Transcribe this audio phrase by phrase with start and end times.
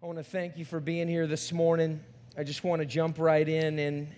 [0.00, 1.98] I want to thank you for being here this morning.
[2.36, 4.08] I just want to jump right in and,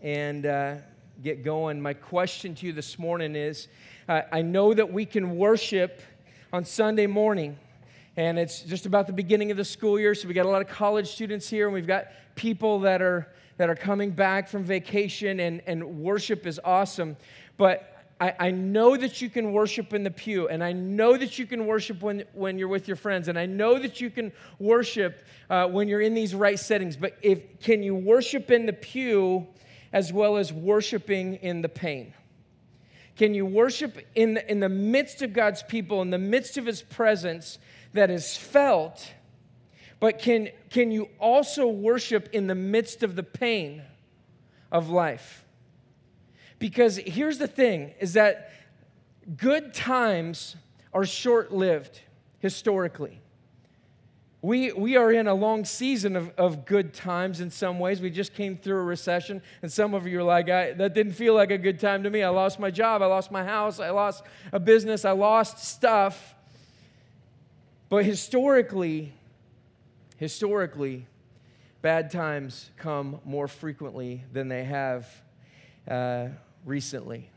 [0.00, 0.76] and uh,
[1.22, 1.78] get going.
[1.78, 3.68] My question to you this morning is
[4.08, 6.00] uh, I know that we can worship
[6.54, 7.58] on Sunday morning,
[8.16, 10.62] and it's just about the beginning of the school year, so we got a lot
[10.62, 14.64] of college students here, and we've got people that are, that are coming back from
[14.64, 17.14] vacation, and, and worship is awesome.
[17.58, 21.38] But I, I know that you can worship in the pew, and I know that
[21.38, 24.32] you can worship when, when you're with your friends, and I know that you can
[24.58, 26.96] worship uh, when you're in these right settings.
[26.96, 29.46] But if can you worship in the pew
[29.92, 32.12] as well as worshiping in the pain?
[33.16, 36.66] Can you worship in the, in the midst of God's people, in the midst of
[36.66, 37.58] His presence
[37.94, 39.12] that is felt?
[39.98, 43.82] But can, can you also worship in the midst of the pain
[44.70, 45.44] of life?
[46.60, 48.52] Because here's the thing is that
[49.36, 50.54] good times
[50.92, 52.00] are short lived
[52.38, 53.20] historically.
[54.42, 58.00] We, we are in a long season of, of good times in some ways.
[58.00, 61.34] We just came through a recession, and some of you are like, that didn't feel
[61.34, 62.22] like a good time to me.
[62.22, 66.34] I lost my job, I lost my house, I lost a business, I lost stuff.
[67.88, 69.12] But historically,
[70.16, 71.06] historically,
[71.80, 75.06] bad times come more frequently than they have
[75.88, 76.28] uh,
[76.64, 77.30] recently.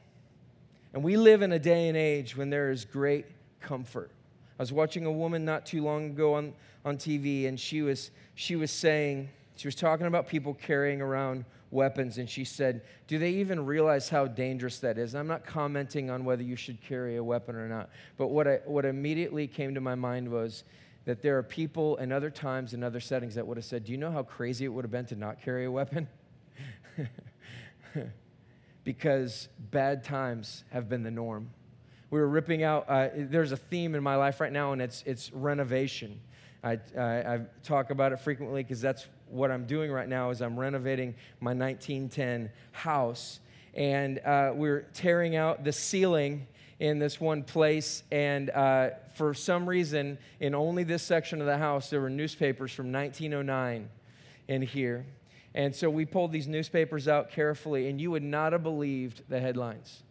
[0.94, 3.26] And we live in a day and age when there is great
[3.62, 4.12] comfort.
[4.60, 6.54] I was watching a woman not too long ago on,
[6.86, 11.46] on TV, and she was, she was saying, she was talking about people carrying around
[11.72, 15.14] weapons, and she said, Do they even realize how dangerous that is?
[15.14, 18.48] And I'm not commenting on whether you should carry a weapon or not, but what,
[18.48, 20.64] I, what immediately came to my mind was
[21.06, 23.92] that there are people in other times, in other settings, that would have said, Do
[23.92, 26.08] you know how crazy it would have been to not carry a weapon?
[28.84, 31.50] because bad times have been the norm.
[32.09, 35.03] We were ripping out, uh, there's a theme in my life right now, and it's,
[35.06, 36.20] it's renovation.
[36.64, 40.42] I, I, I talk about it frequently because that's what I'm doing right now is
[40.42, 43.40] I'm renovating my 1910 house.
[43.73, 46.47] And uh, we're tearing out the ceiling
[46.79, 48.03] in this one place.
[48.12, 52.72] And uh, for some reason, in only this section of the house, there were newspapers
[52.72, 53.90] from 1909
[54.47, 55.06] in here.
[55.56, 59.40] And so we pulled these newspapers out carefully, and you would not have believed the
[59.40, 60.03] headlines.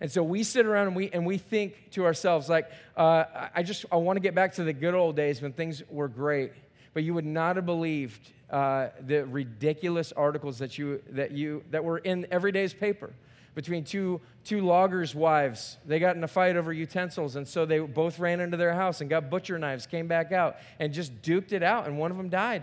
[0.00, 3.62] And so we sit around and we, and we think to ourselves, like, uh, I
[3.62, 6.52] just I want to get back to the good old days when things were great.
[6.94, 11.84] But you would not have believed uh, the ridiculous articles that, you, that, you, that
[11.84, 13.12] were in every day's paper
[13.54, 15.76] between two, two loggers' wives.
[15.84, 19.00] They got in a fight over utensils, and so they both ran into their house
[19.00, 22.16] and got butcher knives, came back out, and just duked it out, and one of
[22.16, 22.62] them died.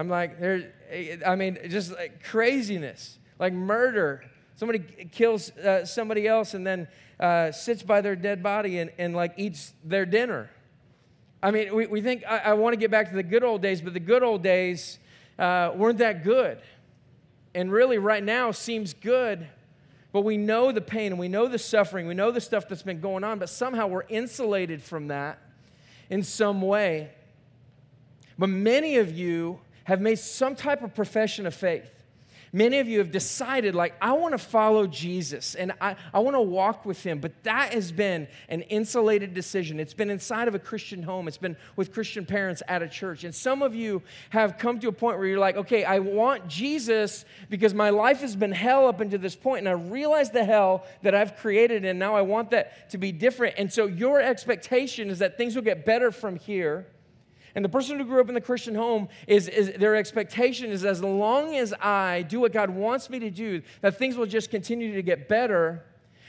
[0.00, 0.72] I'm like, there,
[1.26, 4.24] I mean, just like craziness, like murder.
[4.56, 4.78] Somebody
[5.12, 6.88] kills uh, somebody else and then
[7.20, 10.48] uh, sits by their dead body and, and like eats their dinner.
[11.42, 13.60] I mean, we, we think I, I want to get back to the good old
[13.60, 14.98] days, but the good old days
[15.38, 16.62] uh, weren't that good.
[17.54, 19.46] And really, right now seems good,
[20.12, 22.82] but we know the pain and we know the suffering, we know the stuff that's
[22.82, 25.40] been going on, but somehow we're insulated from that
[26.08, 27.10] in some way.
[28.38, 31.90] But many of you have made some type of profession of faith.
[32.52, 36.34] Many of you have decided, like, I want to follow Jesus and I, I want
[36.34, 39.78] to walk with him, but that has been an insulated decision.
[39.78, 43.22] It's been inside of a Christian home, it's been with Christian parents at a church.
[43.22, 46.48] And some of you have come to a point where you're like, okay, I want
[46.48, 50.44] Jesus because my life has been hell up until this point, and I realize the
[50.44, 53.54] hell that I've created, and now I want that to be different.
[53.58, 56.88] And so your expectation is that things will get better from here.
[57.54, 60.84] And the person who grew up in the Christian home is, is, their expectation is
[60.84, 64.50] as long as I do what God wants me to do, that things will just
[64.50, 65.84] continue to get better.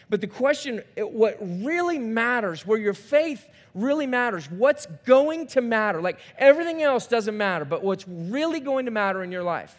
[0.09, 6.01] But the question, what really matters, where your faith really matters, what's going to matter,
[6.01, 9.75] like everything else doesn't matter, but what's really going to matter in your life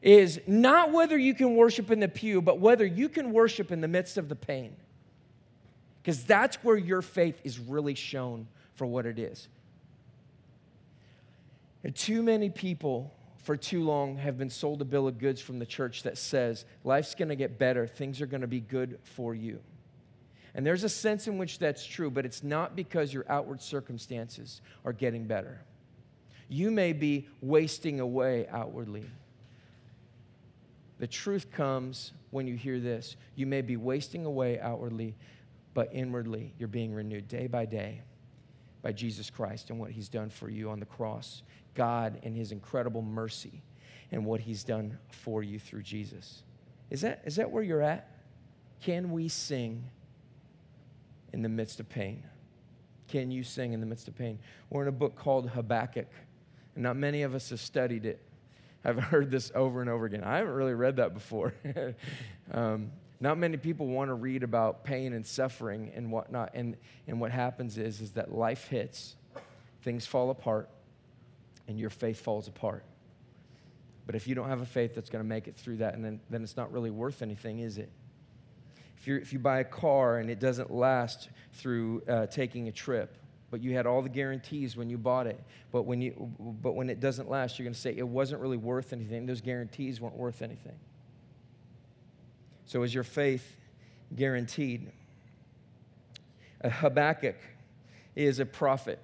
[0.00, 3.80] is not whether you can worship in the pew, but whether you can worship in
[3.80, 4.74] the midst of the pain.
[6.02, 9.46] Because that's where your faith is really shown for what it is.
[11.90, 13.12] Too many people
[13.42, 16.64] for too long have been sold a bill of goods from the church that says
[16.84, 19.60] life's going to get better, things are going to be good for you.
[20.54, 24.60] And there's a sense in which that's true, but it's not because your outward circumstances
[24.84, 25.60] are getting better.
[26.48, 29.06] You may be wasting away outwardly.
[30.98, 33.16] The truth comes when you hear this.
[33.34, 35.16] You may be wasting away outwardly,
[35.74, 38.02] but inwardly you're being renewed day by day
[38.82, 41.42] by Jesus Christ and what he's done for you on the cross.
[41.74, 43.62] God and his incredible mercy
[44.10, 46.42] and what he's done for you through Jesus.
[46.90, 48.08] Is that, is that where you're at?
[48.82, 49.84] Can we sing
[51.32, 52.24] in the midst of pain?
[53.08, 54.38] Can you sing in the midst of pain?
[54.68, 56.08] We're in a book called Habakkuk
[56.74, 58.20] And not many of us have studied it.
[58.84, 60.24] I've heard this over and over again.
[60.24, 61.54] I haven't really read that before.
[62.52, 62.90] um,
[63.22, 66.50] not many people want to read about pain and suffering and whatnot.
[66.54, 66.76] And,
[67.06, 69.14] and what happens is, is that life hits,
[69.82, 70.68] things fall apart,
[71.68, 72.84] and your faith falls apart.
[74.06, 76.04] But if you don't have a faith that's going to make it through that, and
[76.04, 77.92] then, then it's not really worth anything, is it?
[78.98, 82.72] If, you if you buy a car and it doesn't last through uh, taking a
[82.72, 83.16] trip,
[83.52, 85.40] but you had all the guarantees when you bought it.
[85.70, 88.56] But when, you, but when it doesn't last, you're going to say it wasn't really
[88.56, 89.26] worth anything.
[89.26, 90.74] Those guarantees weren't worth anything.
[92.72, 93.54] So is your faith
[94.16, 94.90] guaranteed?
[96.64, 97.36] Habakkuk
[98.16, 98.98] is a prophet.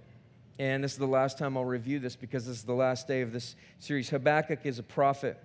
[0.58, 3.20] And this is the last time I'll review this because this is the last day
[3.20, 4.08] of this series.
[4.08, 5.38] Habakkuk is a prophet.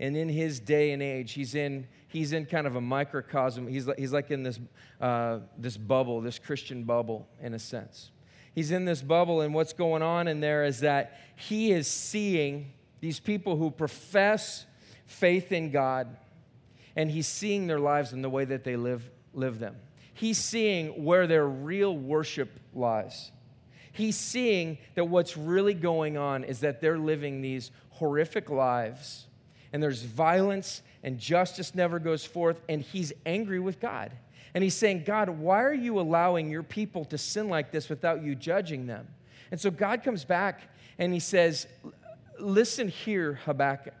[0.00, 3.68] And in his day and age, he's in, he's in kind of a microcosm.
[3.68, 4.58] He's, he's like in this,
[5.00, 8.10] uh, this bubble, this Christian bubble, in a sense
[8.56, 12.72] he's in this bubble, and what's going on in there is that he is seeing
[12.98, 14.66] these people who profess
[15.06, 16.16] faith in God,
[16.98, 19.76] and he's seeing their lives and the way that they live, live them.
[20.14, 23.30] He's seeing where their real worship lies.
[23.92, 29.26] He's seeing that what's really going on is that they're living these horrific lives,
[29.72, 34.10] and there's violence, and justice never goes forth, and he's angry with God.
[34.52, 38.24] And he's saying, God, why are you allowing your people to sin like this without
[38.24, 39.06] you judging them?
[39.52, 40.62] And so God comes back
[40.98, 41.68] and he says,
[42.40, 43.94] Listen here, Habakkuk.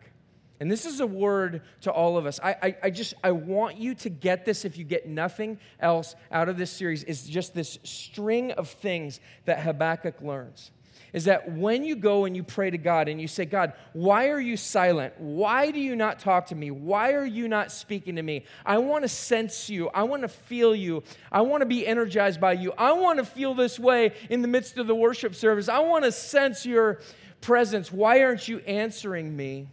[0.60, 2.40] And this is a word to all of us.
[2.42, 6.16] I, I, I, just I want you to get this if you get nothing else
[6.32, 10.72] out of this series, is just this string of things that Habakkuk learns
[11.12, 14.28] is that when you go and you pray to God and you say, God, why
[14.28, 15.14] are you silent?
[15.18, 16.70] Why do you not talk to me?
[16.70, 18.44] Why are you not speaking to me?
[18.64, 19.88] I want to sense you.
[19.88, 21.02] I want to feel you.
[21.32, 22.72] I want to be energized by you.
[22.76, 25.68] I want to feel this way in the midst of the worship service.
[25.68, 27.00] I want to sense your
[27.40, 27.90] presence.
[27.90, 29.68] Why aren't you answering me?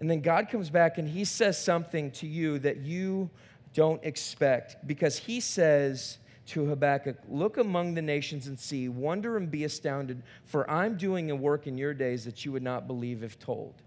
[0.00, 3.30] And then God comes back and he says something to you that you
[3.74, 6.18] don't expect because he says,
[6.50, 11.30] to Habakkuk, Look among the nations and see, wonder and be astounded, for I'm doing
[11.30, 13.82] a work in your days that you would not believe if told.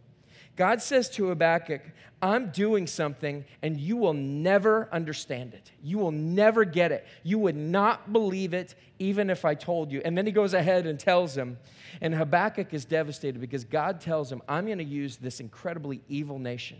[0.55, 1.81] God says to Habakkuk,
[2.21, 5.71] I'm doing something and you will never understand it.
[5.81, 7.05] You will never get it.
[7.23, 10.01] You would not believe it even if I told you.
[10.05, 11.57] And then he goes ahead and tells him,
[12.01, 16.39] and Habakkuk is devastated because God tells him, I'm going to use this incredibly evil
[16.39, 16.79] nation.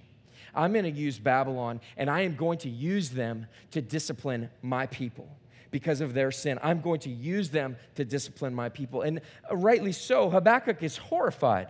[0.56, 4.86] I'm going to use Babylon and I am going to use them to discipline my
[4.86, 5.28] people
[5.72, 6.60] because of their sin.
[6.62, 9.02] I'm going to use them to discipline my people.
[9.02, 9.20] And
[9.52, 11.68] rightly so, Habakkuk is horrified.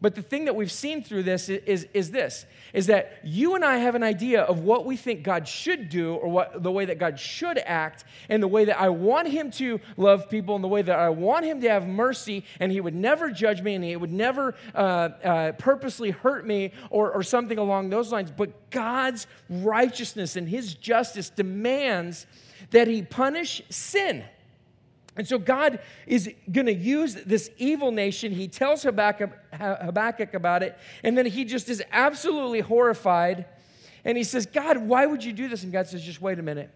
[0.00, 3.54] But the thing that we've seen through this is, is, is, this is that you
[3.54, 6.70] and I have an idea of what we think God should do or what the
[6.70, 10.56] way that God should act and the way that I want him to love people
[10.56, 13.62] and the way that I want him to have mercy and he would never judge
[13.62, 18.12] me and he would never uh, uh, purposely hurt me or, or something along those
[18.12, 18.30] lines.
[18.30, 22.26] But God's righteousness and his justice demands
[22.72, 24.24] that he punish sin.
[25.16, 28.32] And so God is going to use this evil nation.
[28.32, 33.46] He tells Habakkuk, Habakkuk about it, and then he just is absolutely horrified.
[34.04, 35.62] And he says, God, why would you do this?
[35.62, 36.70] And God says, just wait a minute.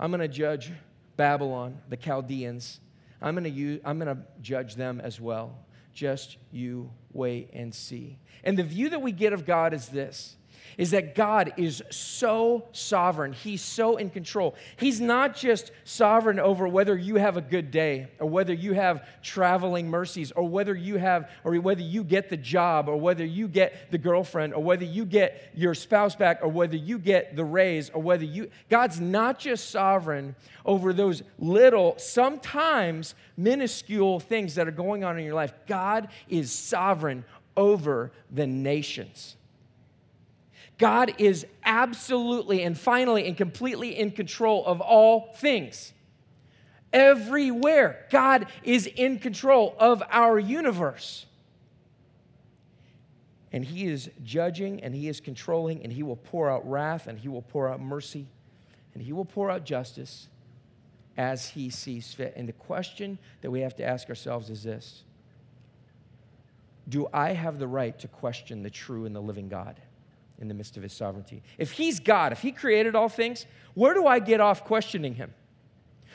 [0.00, 0.72] I'm going to judge
[1.16, 2.80] Babylon, the Chaldeans.
[3.20, 5.56] I'm going to use, I'm going to judge them as well.
[5.92, 8.18] Just you wait and see.
[8.42, 10.36] And the view that we get of God is this
[10.78, 13.32] is that God is so sovereign.
[13.32, 14.54] He's so in control.
[14.76, 19.06] He's not just sovereign over whether you have a good day or whether you have
[19.22, 23.48] traveling mercies or whether you have or whether you get the job or whether you
[23.48, 27.44] get the girlfriend or whether you get your spouse back or whether you get the
[27.44, 34.68] raise or whether you God's not just sovereign over those little sometimes minuscule things that
[34.68, 35.52] are going on in your life.
[35.66, 37.24] God is sovereign
[37.56, 39.36] over the nations.
[40.82, 45.92] God is absolutely and finally and completely in control of all things.
[46.92, 51.26] Everywhere, God is in control of our universe.
[53.52, 57.16] And He is judging and He is controlling, and He will pour out wrath and
[57.16, 58.26] He will pour out mercy
[58.92, 60.26] and He will pour out justice
[61.16, 62.32] as He sees fit.
[62.34, 65.04] And the question that we have to ask ourselves is this
[66.88, 69.80] Do I have the right to question the true and the living God?
[70.42, 71.42] In the midst of his sovereignty.
[71.56, 75.32] If he's God, if he created all things, where do I get off questioning him?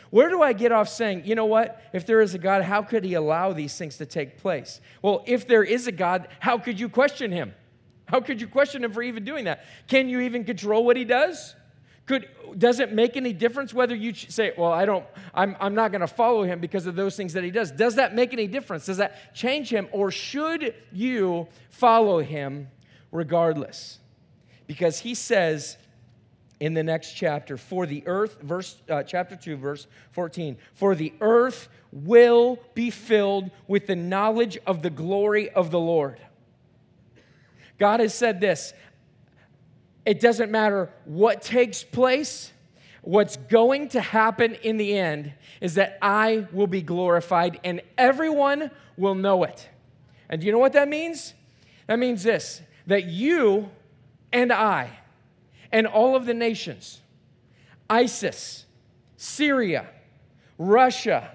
[0.10, 1.81] Where do I get off saying, you know what?
[1.93, 4.79] If there is a God, how could he allow these things to take place?
[5.01, 7.53] Well, if there is a God, how could you question him?
[8.05, 9.65] How could you question him for even doing that?
[9.88, 11.55] Can you even control what he does?
[12.05, 15.91] Could, does it make any difference whether you say, well, I don't, I'm, I'm not
[15.91, 17.69] going to follow him because of those things that he does?
[17.72, 18.86] Does that make any difference?
[18.86, 19.89] Does that change him?
[19.91, 22.69] Or should you follow him
[23.12, 24.00] regardless?
[24.68, 25.78] Because he says
[26.60, 31.14] in the next chapter, for the earth, verse, uh, chapter 2, verse 14, for the
[31.22, 36.20] earth will be filled with the knowledge of the glory of the Lord.
[37.78, 38.74] God has said this
[40.06, 42.54] it doesn't matter what takes place,
[43.02, 48.72] what's going to happen in the end is that I will be glorified and everyone
[48.96, 49.70] will know it.
[50.30, 51.34] And do you know what that means?
[51.88, 53.70] That means this that you
[54.38, 55.00] and I
[55.72, 57.01] and all of the nations,
[57.89, 58.67] ISIS,
[59.15, 59.88] Syria,
[60.60, 61.32] Russia,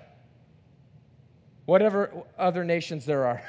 [1.67, 3.43] whatever other nations there are,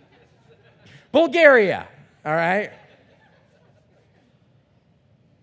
[1.12, 1.86] Bulgaria,
[2.24, 2.70] all right?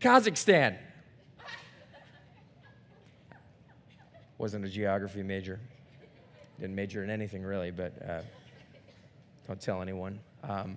[0.02, 0.76] Kazakhstan.
[4.40, 5.60] Wasn't a geography major.
[6.60, 8.22] Didn't major in anything really, but uh,
[9.48, 10.20] don't tell anyone.
[10.44, 10.76] Um,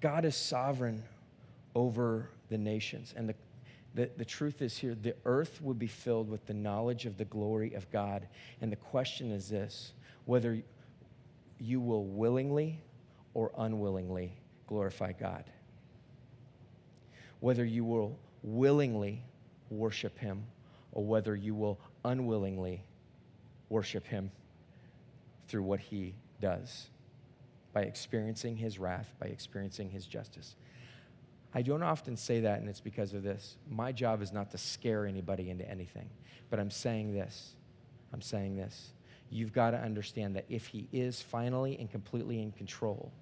[0.00, 1.02] God is sovereign
[1.74, 3.14] over the nations.
[3.16, 3.34] And the,
[3.94, 7.24] the, the truth is here the earth will be filled with the knowledge of the
[7.26, 8.26] glory of God.
[8.60, 9.92] And the question is this
[10.24, 10.62] whether
[11.58, 12.80] you will willingly
[13.34, 14.32] or unwillingly
[14.66, 15.44] glorify God
[17.40, 19.22] whether you will willingly
[19.70, 20.44] worship him
[20.92, 22.82] or whether you will unwillingly
[23.68, 24.30] worship him
[25.48, 26.88] through what he does
[27.72, 30.56] by experiencing his wrath, by experiencing his justice.
[31.52, 33.56] I don't often say that, and it's because of this.
[33.68, 36.08] My job is not to scare anybody into anything,
[36.48, 37.54] but I'm saying this.
[38.12, 38.92] I'm saying this.
[39.30, 43.12] You've got to understand that if he is finally and completely in control,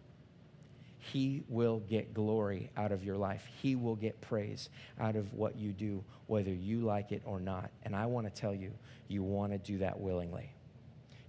[0.99, 3.47] he will get glory out of your life.
[3.63, 7.71] He will get praise out of what you do, whether you like it or not.
[7.85, 8.73] And I want to tell you,
[9.07, 10.51] you want to do that willingly.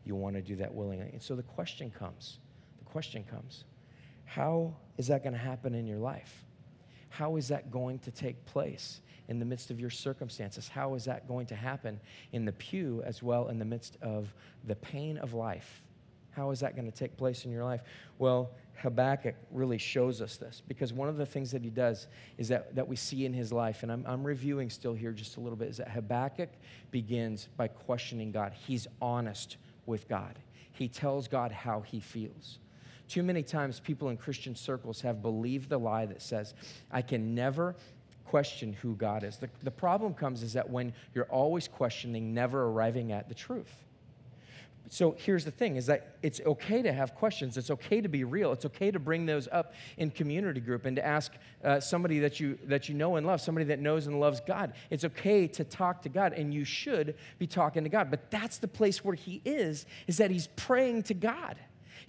[0.06, 1.10] You want to do that willingly.
[1.12, 2.40] And so the question comes
[2.92, 3.64] question comes
[4.26, 6.46] how is that going to happen in your life?
[7.10, 10.68] How is that going to take place in the midst of your circumstances?
[10.68, 12.00] How is that going to happen
[12.32, 14.34] in the pew as well in the midst of
[14.66, 15.82] the pain of life?
[16.32, 17.82] How is that going to take place in your life?
[18.20, 22.48] Well, Habakkuk really shows us this because one of the things that he does is
[22.50, 25.40] that, that we see in his life, and I'm, I'm reviewing still here just a
[25.40, 26.50] little bit, is that Habakkuk
[26.92, 28.54] begins by questioning God.
[28.54, 30.38] He's honest with God,
[30.72, 32.60] he tells God how he feels.
[33.10, 36.54] Too many times, people in Christian circles have believed the lie that says,
[36.92, 37.76] I can never
[38.26, 39.38] question who God is.
[39.38, 43.74] The, the problem comes is that when you're always questioning, never arriving at the truth.
[44.92, 47.58] So here's the thing is that it's okay to have questions.
[47.58, 48.52] It's okay to be real.
[48.52, 51.32] It's okay to bring those up in community group and to ask
[51.64, 54.74] uh, somebody that you, that you know and love, somebody that knows and loves God.
[54.90, 58.10] It's okay to talk to God, and you should be talking to God.
[58.10, 61.56] But that's the place where he is, is that he's praying to God.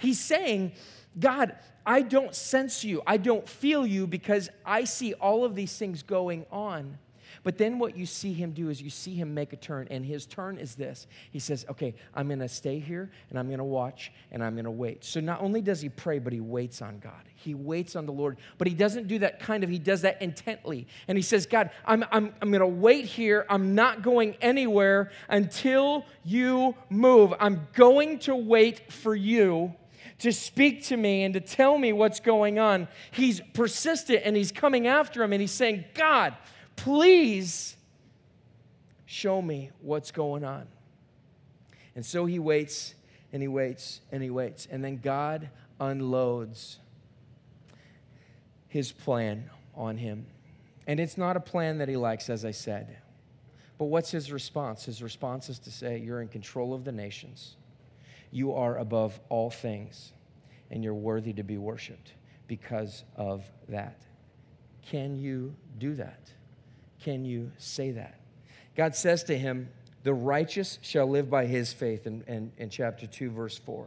[0.00, 0.72] He's saying,
[1.18, 3.02] God, I don't sense you.
[3.06, 6.98] I don't feel you because I see all of these things going on.
[7.42, 10.04] But then what you see him do is you see him make a turn, and
[10.04, 11.06] his turn is this.
[11.30, 14.54] He says, Okay, I'm going to stay here, and I'm going to watch, and I'm
[14.54, 15.04] going to wait.
[15.04, 17.22] So not only does he pray, but he waits on God.
[17.34, 20.20] He waits on the Lord, but he doesn't do that kind of, he does that
[20.20, 20.86] intently.
[21.08, 23.46] And he says, God, I'm, I'm, I'm going to wait here.
[23.48, 27.32] I'm not going anywhere until you move.
[27.40, 29.74] I'm going to wait for you
[30.20, 32.88] to speak to me and to tell me what's going on.
[33.10, 36.34] He's persistent and he's coming after him and he's saying, God,
[36.84, 37.76] Please
[39.04, 40.66] show me what's going on.
[41.94, 42.94] And so he waits
[43.34, 44.66] and he waits and he waits.
[44.70, 46.78] And then God unloads
[48.66, 50.24] his plan on him.
[50.86, 52.96] And it's not a plan that he likes, as I said.
[53.76, 54.86] But what's his response?
[54.86, 57.56] His response is to say, You're in control of the nations,
[58.30, 60.12] you are above all things,
[60.70, 62.12] and you're worthy to be worshiped
[62.46, 64.02] because of that.
[64.82, 66.32] Can you do that?
[67.00, 68.20] can you say that?
[68.76, 69.68] God says to him,
[70.04, 73.86] The righteous shall live by his faith, in, in, in chapter 2, verse 4.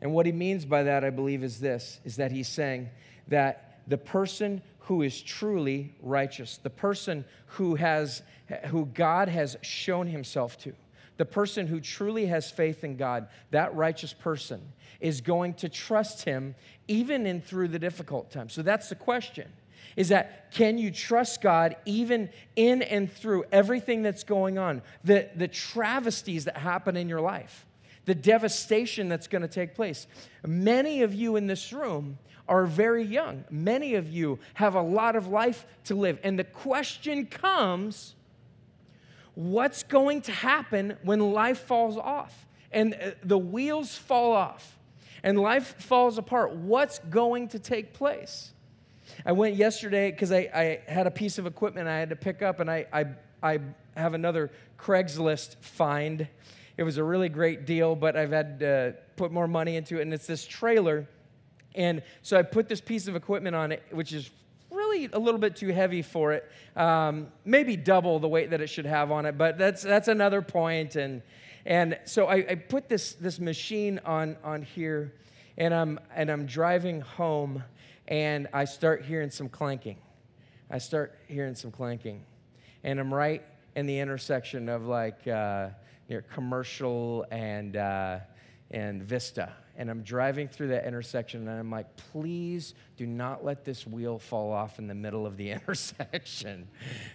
[0.00, 2.90] And what he means by that, I believe, is this is that he's saying
[3.28, 8.22] that the person who is truly righteous, the person who has
[8.66, 10.74] who God has shown himself to,
[11.22, 14.60] the person who truly has faith in God, that righteous person
[14.98, 16.56] is going to trust him
[16.88, 18.52] even in through the difficult times.
[18.52, 19.48] So that's the question
[19.94, 25.28] is that can you trust God even in and through everything that's going on, the,
[25.36, 27.66] the travesties that happen in your life?
[28.04, 30.08] the devastation that's going to take place.
[30.44, 33.44] Many of you in this room are very young.
[33.48, 36.18] Many of you have a lot of life to live.
[36.24, 38.16] And the question comes
[39.34, 44.78] what's going to happen when life falls off and uh, the wheels fall off
[45.22, 46.52] and life falls apart?
[46.52, 48.52] What's going to take place?
[49.24, 52.42] I went yesterday because I, I, had a piece of equipment I had to pick
[52.42, 53.06] up, and I, I,
[53.42, 53.58] I
[53.96, 56.26] have another Craigslist find.
[56.76, 60.02] It was a really great deal, but I've had to put more money into it,
[60.02, 61.06] and it's this trailer.
[61.74, 64.30] And so I put this piece of equipment on it, which is
[64.92, 66.50] a little bit too heavy for it.
[66.76, 70.42] Um, maybe double the weight that it should have on it, but that's that's another
[70.42, 70.96] point.
[70.96, 71.22] And
[71.64, 75.14] and so I, I put this this machine on on here,
[75.56, 77.62] and I'm and I'm driving home,
[78.08, 79.98] and I start hearing some clanking.
[80.70, 82.24] I start hearing some clanking,
[82.84, 83.42] and I'm right
[83.74, 85.68] in the intersection of like uh,
[86.08, 88.18] near commercial and uh,
[88.70, 93.64] and Vista and I'm driving through that intersection and I'm like, please do not let
[93.64, 96.68] this wheel fall off in the middle of the intersection.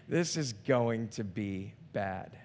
[0.08, 2.38] this is going to be bad.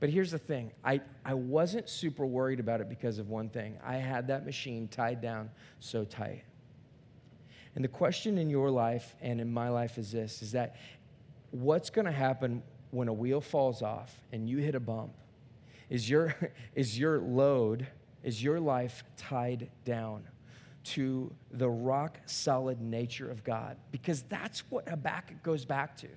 [0.00, 3.78] But here's the thing I, I wasn't super worried about it because of one thing.
[3.84, 6.42] I had that machine tied down so tight.
[7.74, 10.76] And the question in your life and in my life is this is that
[11.50, 15.12] what's going to happen when a wheel falls off and you hit a bump?
[15.88, 16.34] Is your,
[16.74, 17.86] is your load
[18.22, 20.24] is your life tied down
[20.84, 23.76] to the rock solid nature of God?
[23.90, 26.08] Because that's what Habakkuk goes back to.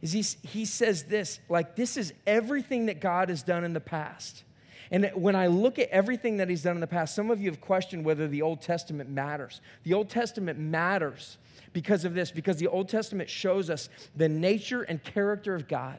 [0.00, 3.80] Is he, he says this, like, this is everything that God has done in the
[3.80, 4.44] past.
[4.90, 7.50] And when I look at everything that he's done in the past, some of you
[7.50, 9.60] have questioned whether the Old Testament matters.
[9.82, 11.36] The Old Testament matters
[11.72, 15.98] because of this, because the Old Testament shows us the nature and character of God.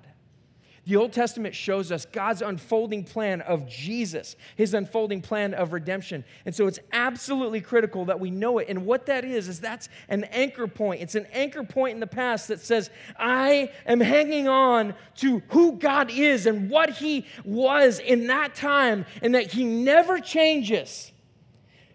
[0.86, 6.24] The Old Testament shows us God's unfolding plan of Jesus, his unfolding plan of redemption.
[6.46, 8.70] And so it's absolutely critical that we know it.
[8.70, 11.02] And what that is, is that's an anchor point.
[11.02, 15.74] It's an anchor point in the past that says, I am hanging on to who
[15.74, 21.12] God is and what he was in that time, and that he never changes,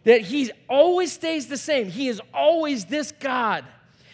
[0.05, 1.89] that he always stays the same.
[1.89, 3.65] He is always this God.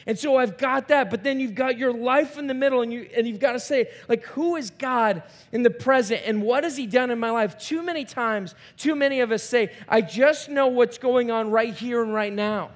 [0.06, 2.92] And so I've got that, but then you've got your life in the middle, and,
[2.92, 6.64] you, and you've got to say, like, who is God in the present, and what
[6.64, 7.58] has He done in my life?
[7.58, 11.74] Too many times, too many of us say, I just know what's going on right
[11.74, 12.70] here and right now.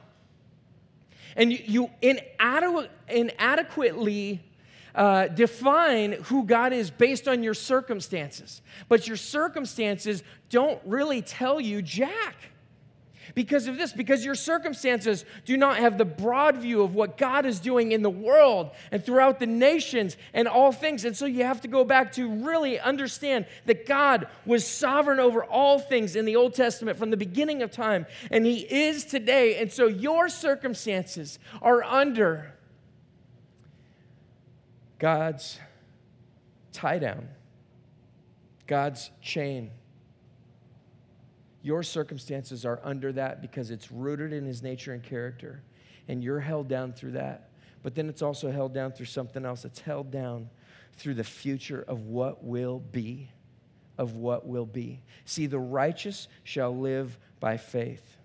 [1.37, 4.43] And you, you inadequate, inadequately
[4.95, 11.61] uh, define who God is based on your circumstances, but your circumstances don't really tell
[11.61, 12.37] you jack
[13.35, 17.47] because of this, because your circumstances do not have the broad view of what God
[17.47, 21.05] is doing in the world and throughout the nations and all things.
[21.05, 25.45] And so you have to go back to really understand that God was sovereign over
[25.45, 29.61] all things in the Old Testament from the beginning of time, and He is today.
[29.61, 32.55] And so your circumstances are under
[34.99, 35.59] God's
[36.73, 37.29] tie down,
[38.67, 39.71] God's chain.
[41.65, 45.63] Your circumstances are under that because it's rooted in his nature and character,
[46.09, 47.49] and you're held down through that.
[47.83, 49.65] But then it's also held down through something else.
[49.65, 50.51] It's held down
[50.97, 53.31] through the future of what will be.
[53.97, 55.01] Of what will be.
[55.25, 58.19] See, the righteous shall live by faith.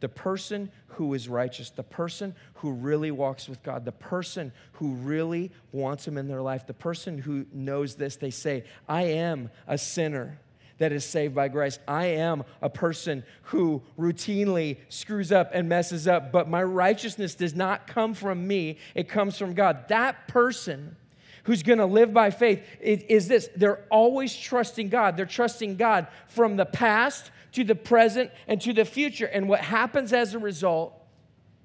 [0.00, 4.94] The person who is righteous, the person who really walks with God, the person who
[4.94, 9.50] really wants Him in their life, the person who knows this, they say, I am
[9.66, 10.38] a sinner
[10.78, 11.78] that is saved by grace.
[11.86, 17.54] I am a person who routinely screws up and messes up, but my righteousness does
[17.54, 19.88] not come from me, it comes from God.
[19.88, 20.96] That person
[21.44, 25.16] who's going to live by faith is this they're always trusting God.
[25.16, 29.26] They're trusting God from the past to the present and to the future.
[29.26, 30.94] And what happens as a result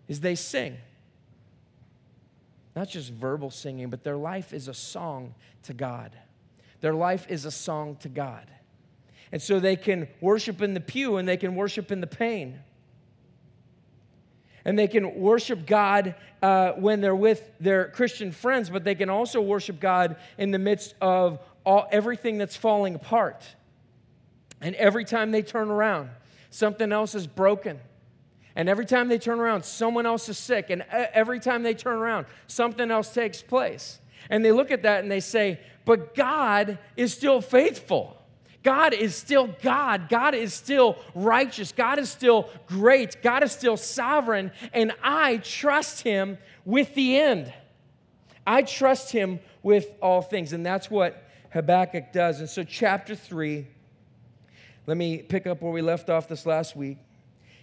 [0.08, 0.78] is they sing.
[2.76, 6.18] Not just verbal singing, but their life is a song to God.
[6.82, 8.50] Their life is a song to God.
[9.34, 12.60] And so they can worship in the pew and they can worship in the pain.
[14.64, 19.10] And they can worship God uh, when they're with their Christian friends, but they can
[19.10, 23.44] also worship God in the midst of all, everything that's falling apart.
[24.62, 26.12] And every time they turn around,
[26.52, 27.80] something else is broken.
[28.56, 30.70] And every time they turn around, someone else is sick.
[30.70, 34.00] And every time they turn around, something else takes place.
[34.30, 38.20] And they look at that and they say, But God is still faithful.
[38.64, 40.08] God is still God.
[40.10, 41.72] God is still righteous.
[41.72, 43.22] God is still great.
[43.22, 44.52] God is still sovereign.
[44.72, 47.54] And I trust Him with the end.
[48.48, 50.54] I trust Him with all things.
[50.54, 52.40] And that's what Habakkuk does.
[52.40, 53.68] And so, chapter 3,
[54.88, 56.98] Let me pick up where we left off this last week.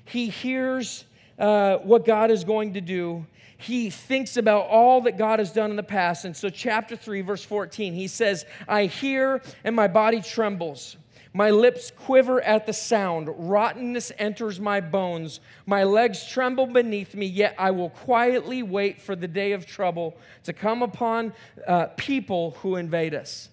[0.04, 1.04] He hears
[1.38, 3.26] uh, what God is going to do.
[3.60, 6.24] He thinks about all that God has done in the past.
[6.24, 10.96] And so, chapter 3, verse 14, he says, I hear and my body trembles.
[11.32, 13.28] My lips quiver at the sound.
[13.28, 15.40] Rottenness enters my bones.
[15.66, 20.16] My legs tremble beneath me, yet I will quietly wait for the day of trouble
[20.44, 21.32] to come upon
[21.66, 23.50] uh, people who invade us.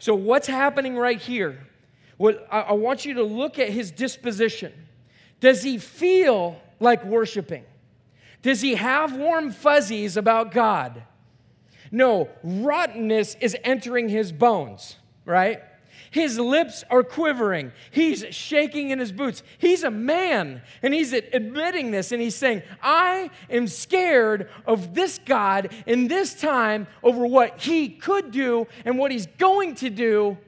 [0.00, 1.58] So, what's happening right here?
[2.16, 4.72] What, I, I want you to look at his disposition.
[5.40, 7.64] Does he feel like worshiping?
[8.42, 11.02] Does he have warm fuzzies about God?
[11.90, 15.62] No, rottenness is entering his bones, right?
[16.10, 17.72] His lips are quivering.
[17.90, 19.42] He's shaking in his boots.
[19.58, 25.18] He's a man, and he's admitting this, and he's saying, I am scared of this
[25.24, 30.38] God in this time over what he could do and what he's going to do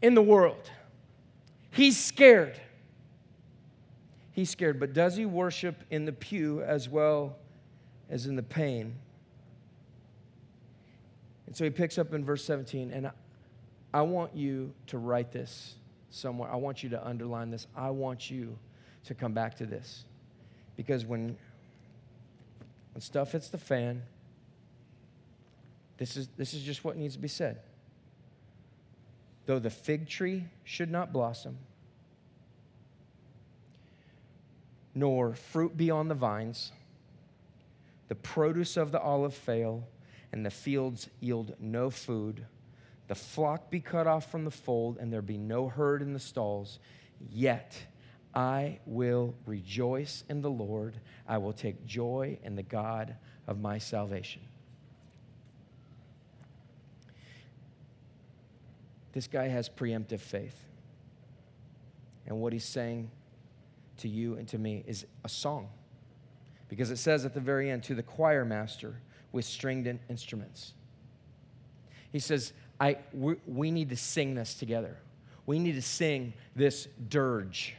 [0.00, 0.70] in the world.
[1.70, 2.60] He's scared.
[4.32, 7.36] He's scared, but does he worship in the pew as well
[8.08, 8.94] as in the pain?
[11.46, 13.10] And so he picks up in verse 17, and
[13.92, 15.74] I want you to write this
[16.10, 16.50] somewhere.
[16.50, 17.66] I want you to underline this.
[17.76, 18.58] I want you
[19.04, 20.04] to come back to this.
[20.76, 21.36] Because when,
[22.94, 24.02] when stuff hits the fan,
[25.98, 27.60] this is, this is just what needs to be said.
[29.44, 31.58] Though the fig tree should not blossom,
[34.94, 36.72] nor fruit be on the vines,
[38.08, 39.88] the produce of the olive fail,
[40.32, 42.46] and the fields yield no food
[43.12, 46.18] the flock be cut off from the fold, and there be no herd in the
[46.18, 46.78] stalls.
[47.30, 47.76] Yet
[48.34, 50.98] I will rejoice in the Lord.
[51.28, 54.40] I will take joy in the God of my salvation.
[59.12, 60.56] This guy has preemptive faith.
[62.26, 63.10] And what he's saying
[64.02, 65.68] to you and to me is a song.
[66.68, 69.00] Because it says at the very end, to the choir master
[69.32, 70.74] with stringed instruments.
[72.12, 74.98] He says, I, we, we need to sing this together.
[75.46, 77.74] We need to sing this dirge,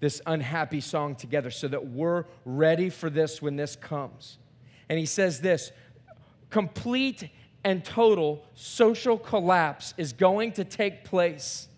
[0.00, 4.38] this unhappy song together so that we're ready for this when this comes.
[4.88, 5.72] And he says this
[6.50, 7.28] complete
[7.64, 11.68] and total social collapse is going to take place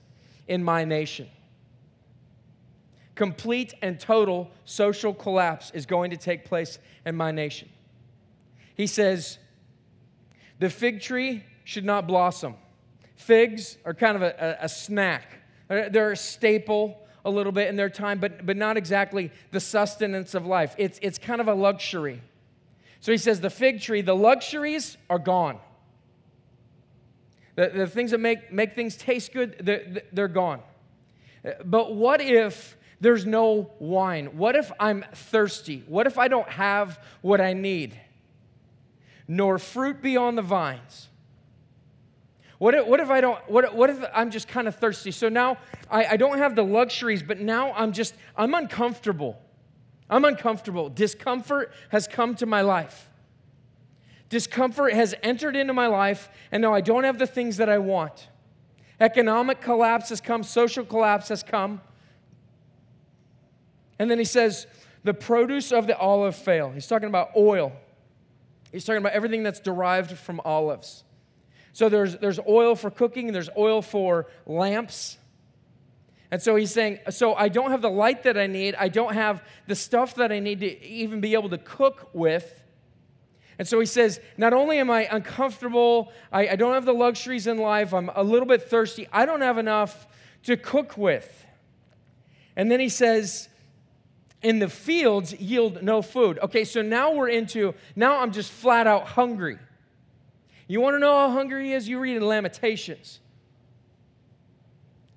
[0.49, 1.29] in my nation.
[3.17, 7.69] Complete and total social collapse is going to take place in my nation.
[8.77, 9.39] He says,
[10.61, 12.55] The fig tree should not blossom.
[13.17, 17.75] Figs are kind of a, a, a snack, they're a staple a little bit in
[17.75, 20.77] their time, but, but not exactly the sustenance of life.
[20.79, 22.23] It's, it's kind of a luxury.
[23.01, 25.59] So he says the fig tree, the luxuries are gone.
[27.57, 30.61] The, the things that make, make things taste good, they're, they're gone.
[31.65, 34.37] But what if there's no wine?
[34.39, 35.85] What if I'm thirsty?
[35.87, 38.01] What if I don't have what I need?
[39.29, 41.09] Nor fruit be on the vines.
[42.59, 45.11] What if, what if I don't, what, what if I'm just kind of thirsty?
[45.11, 45.59] So now
[45.91, 49.39] I, I don't have the luxuries, but now I'm just, I'm uncomfortable.
[50.09, 50.89] I'm uncomfortable.
[50.89, 53.11] Discomfort has come to my life.
[54.29, 57.79] Discomfort has entered into my life, and now I don't have the things that I
[57.79, 58.29] want.
[58.99, 61.81] Economic collapse has come, social collapse has come.
[63.99, 64.67] And then he says,
[65.07, 66.71] the produce of the olive fail.
[66.71, 67.73] He's talking about oil.
[68.73, 71.05] He's talking about everything that's derived from olives.
[71.73, 75.19] So there's, there's oil for cooking, there's oil for lamps.
[76.31, 78.75] And so he's saying, So I don't have the light that I need.
[78.75, 82.63] I don't have the stuff that I need to even be able to cook with.
[83.59, 87.47] And so he says, Not only am I uncomfortable, I, I don't have the luxuries
[87.47, 90.09] in life, I'm a little bit thirsty, I don't have enough
[90.45, 91.47] to cook with.
[92.57, 93.49] And then he says,
[94.47, 96.39] in the fields yield no food.
[96.41, 99.59] Okay, so now we're into, now I'm just flat out hungry.
[100.69, 101.89] You want to know how hungry he is?
[101.89, 103.19] You read in Lamentations.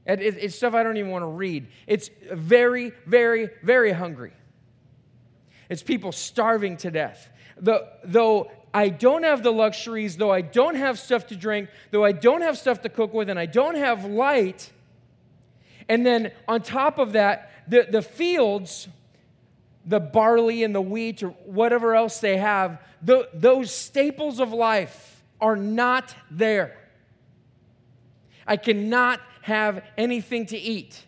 [0.07, 1.67] It's stuff I don't even want to read.
[1.85, 4.33] It's very, very, very hungry.
[5.69, 7.29] It's people starving to death.
[7.59, 12.13] though I don't have the luxuries, though I don't have stuff to drink, though I
[12.13, 14.71] don't have stuff to cook with, and I don't have light,
[15.87, 18.87] and then on top of that, the, the fields,
[19.85, 25.23] the barley and the wheat, or whatever else they have, the, those staples of life
[25.39, 26.77] are not there.
[28.45, 31.05] I cannot have anything to eat.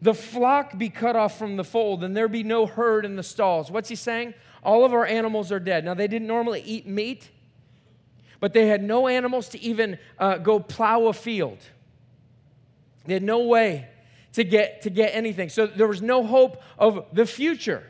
[0.00, 3.22] The flock be cut off from the fold, and there be no herd in the
[3.22, 3.70] stalls.
[3.70, 4.34] What's he saying?
[4.62, 5.84] All of our animals are dead.
[5.84, 7.30] Now, they didn't normally eat meat,
[8.40, 11.58] but they had no animals to even uh, go plow a field.
[13.06, 13.88] They had no way
[14.38, 15.48] to get, to get anything.
[15.48, 17.82] So there was no hope of the future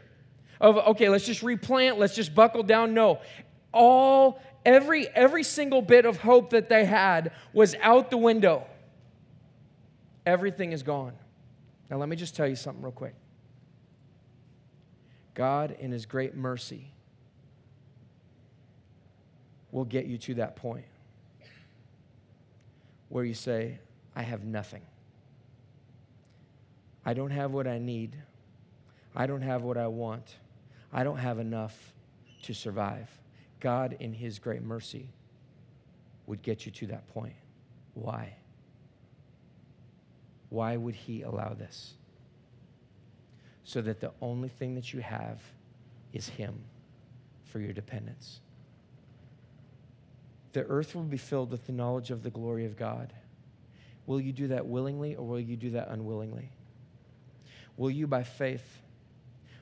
[0.59, 2.95] of, okay, let's just replant, let's just buckle down.
[2.95, 3.21] No.
[3.71, 8.65] All, every, every single bit of hope that they had was out the window.
[10.25, 11.13] Everything is gone.
[11.91, 13.15] Now, let me just tell you something real quick.
[15.35, 16.91] God, in His great mercy,
[19.71, 20.87] will get you to that point
[23.11, 23.81] where you say,
[24.17, 24.81] I have nothing.
[27.09, 28.17] I don't have what I need.
[29.17, 30.37] I don't have what I want.
[30.93, 31.95] I don't have enough
[32.43, 33.09] to survive.
[33.61, 35.09] God, in His great mercy,
[36.27, 37.33] would get you to that point.
[37.95, 38.37] Why?
[40.51, 41.95] Why would He allow this?
[43.65, 45.41] So that the only thing that you have
[46.13, 46.63] is Him
[47.43, 48.41] for your dependence.
[50.53, 53.15] The earth will be filled with the knowledge of the glory of God.
[54.05, 56.51] Will you do that willingly or will you do that unwillingly?
[57.79, 58.83] Will you, by faith,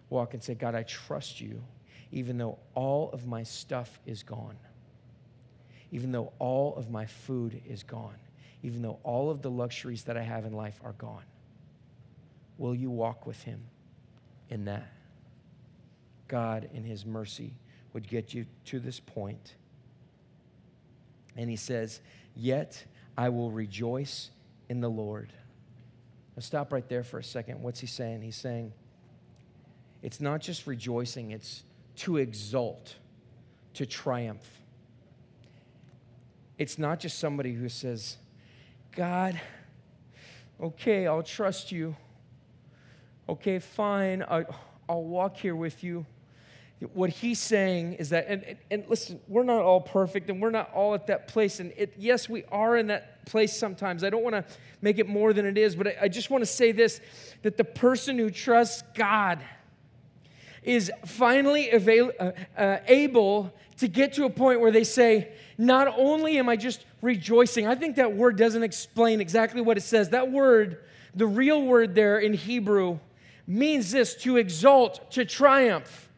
[0.09, 1.62] walk and say, God, I trust you,
[2.11, 4.57] even though all of my stuff is gone,
[5.92, 8.16] even though all of my food is gone,
[8.62, 11.24] even though all of the luxuries that I have in life are gone?
[12.57, 13.62] Will you walk with Him
[14.48, 14.90] in that?
[16.26, 17.52] God, in His mercy,
[17.92, 19.55] would get you to this point.
[21.37, 22.00] And He says,
[22.35, 22.83] Yet
[23.16, 24.31] I will rejoice
[24.70, 25.35] in the Lord.
[26.37, 27.62] Now, stop right there for a second.
[27.62, 28.20] What's he saying?
[28.22, 28.72] He's saying
[30.03, 31.64] it's not just rejoicing, it's
[31.96, 32.94] to exult,
[33.75, 34.46] to triumph.
[36.59, 38.16] It's not just somebody who says,
[38.94, 39.40] God,
[40.61, 41.96] okay, I'll trust you.
[43.29, 44.55] Okay, fine, I'll,
[44.88, 46.07] I'll walk here with you.
[46.92, 50.50] What he's saying is that, and, and, and, listen, we're not all perfect and we're
[50.50, 51.58] not all at that place.
[51.58, 54.04] And it, yes, we are in that place sometimes.
[54.04, 54.44] I don't want to
[54.82, 57.00] make it more than it is, but I, I just want to say this
[57.42, 59.40] that the person who trusts God
[60.66, 65.88] is finally avail, uh, uh, able to get to a point where they say, Not
[65.96, 70.10] only am I just rejoicing, I think that word doesn't explain exactly what it says.
[70.10, 70.84] That word,
[71.14, 72.98] the real word there in Hebrew,
[73.46, 76.10] means this to exalt, to triumph.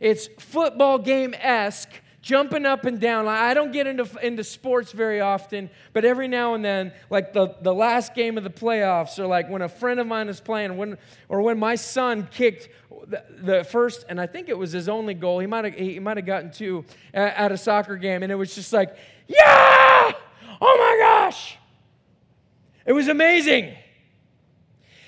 [0.00, 3.28] It's football game esque, jumping up and down.
[3.28, 7.54] I don't get into, into sports very often, but every now and then, like the,
[7.62, 10.76] the last game of the playoffs, or like when a friend of mine is playing,
[10.76, 12.68] when, or when my son kicked
[13.06, 16.00] the, the first, and I think it was his only goal, he might have he
[16.00, 18.96] might have gotten two at, at a soccer game, and it was just like,
[19.28, 20.12] yeah!
[20.60, 21.56] Oh my gosh!
[22.84, 23.74] It was amazing.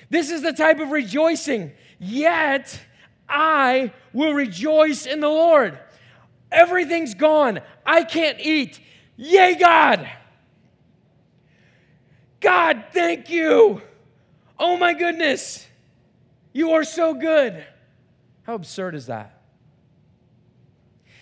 [0.09, 1.71] This is the type of rejoicing.
[1.99, 2.79] Yet,
[3.29, 5.77] I will rejoice in the Lord.
[6.51, 7.59] Everything's gone.
[7.85, 8.79] I can't eat.
[9.17, 10.09] Yay, God.
[12.39, 13.81] God, thank you.
[14.57, 15.67] Oh my goodness.
[16.53, 17.65] You are so good.
[18.43, 19.39] How absurd is that?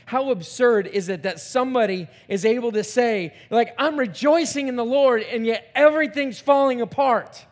[0.06, 4.86] How absurd is it that somebody is able to say, like, I'm rejoicing in the
[4.86, 7.46] Lord, and yet everything's falling apart?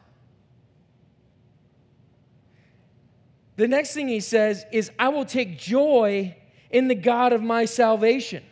[3.56, 6.36] The next thing he says is, I will take joy
[6.70, 8.44] in the God of my salvation.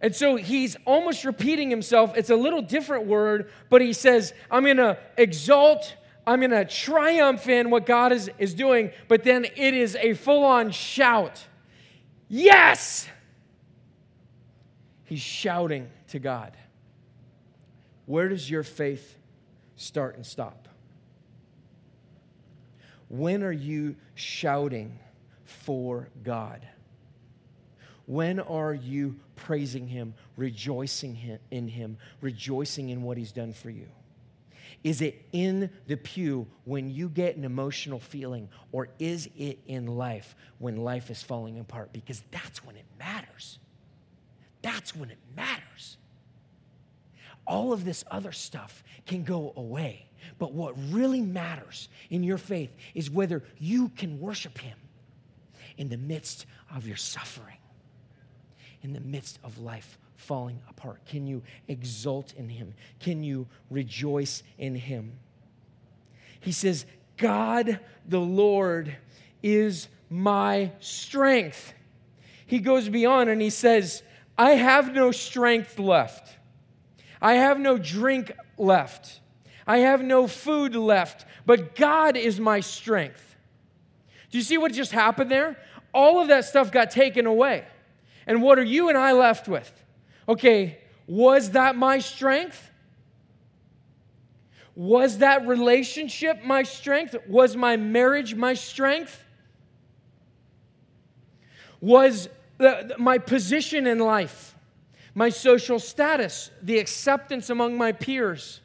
[0.00, 2.16] And so he's almost repeating himself.
[2.16, 5.94] It's a little different word, but he says, I'm going to exalt,
[6.26, 10.14] I'm going to triumph in what God is, is doing, but then it is a
[10.14, 11.46] full on shout.
[12.28, 13.08] Yes!
[15.04, 16.56] He's shouting to God.
[18.06, 19.16] Where does your faith
[19.76, 20.68] start and stop?
[23.10, 24.98] When are you shouting
[25.44, 26.66] for God?
[28.06, 33.88] When are you praising Him, rejoicing in Him, rejoicing in what He's done for you?
[34.84, 39.86] Is it in the pew when you get an emotional feeling, or is it in
[39.86, 41.92] life when life is falling apart?
[41.92, 43.58] Because that's when it matters.
[44.62, 45.96] That's when it matters.
[47.46, 50.06] All of this other stuff can go away.
[50.38, 54.76] But what really matters in your faith is whether you can worship Him
[55.76, 57.58] in the midst of your suffering,
[58.82, 61.04] in the midst of life falling apart.
[61.06, 62.74] Can you exult in Him?
[63.00, 65.12] Can you rejoice in Him?
[66.40, 68.96] He says, God the Lord
[69.42, 71.72] is my strength.
[72.46, 74.02] He goes beyond and he says,
[74.36, 76.36] I have no strength left.
[77.22, 79.20] I have no drink left.
[79.66, 83.36] I have no food left, but God is my strength.
[84.30, 85.58] Do you see what just happened there?
[85.92, 87.64] All of that stuff got taken away.
[88.26, 89.72] And what are you and I left with?
[90.28, 92.70] Okay, was that my strength?
[94.76, 97.16] Was that relationship my strength?
[97.28, 99.24] Was my marriage my strength?
[101.80, 104.54] Was the, my position in life,
[105.14, 108.60] my social status, the acceptance among my peers?